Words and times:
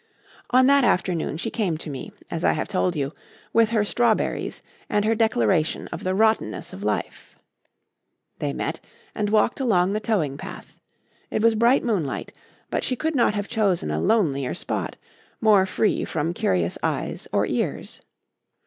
On 0.49 0.65
that 0.65 0.83
afternoon 0.83 1.37
she 1.37 1.51
came 1.51 1.77
to 1.77 1.87
me, 1.91 2.11
as 2.31 2.43
I 2.43 2.53
have 2.53 2.67
told 2.67 2.95
you, 2.95 3.13
with 3.53 3.69
her 3.69 3.85
strawberries 3.85 4.63
and 4.89 5.05
her 5.05 5.13
declaration 5.13 5.87
of 5.89 6.03
the 6.03 6.15
rottenness 6.15 6.73
of 6.73 6.83
life. 6.83 7.35
They 8.39 8.51
met 8.51 8.79
and 9.13 9.29
walked 9.29 9.59
along 9.59 9.93
the 9.93 9.99
towing 9.99 10.37
path. 10.39 10.79
It 11.29 11.43
was 11.43 11.53
bright 11.53 11.83
moonlight, 11.83 12.35
but 12.71 12.83
she 12.83 12.95
could 12.95 13.13
not 13.13 13.35
have 13.35 13.47
chosen 13.47 13.91
a 13.91 14.01
lonelier 14.01 14.55
spot, 14.55 14.95
more 15.39 15.67
free 15.67 16.03
from 16.03 16.33
curious 16.33 16.79
eyes 16.81 17.27
or 17.31 17.45
ears. 17.45 18.01